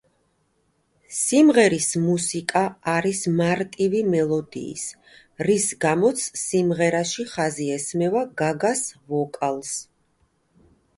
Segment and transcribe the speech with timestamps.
[1.17, 2.63] სიმღერის მუსიკა
[2.93, 4.87] არის მარტივი მელოდიის
[5.51, 9.81] რის გამოც სიმღერაში ხაზი ესმევა გაგას ვოკალს.